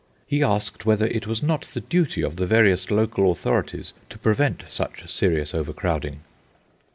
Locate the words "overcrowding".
5.53-6.21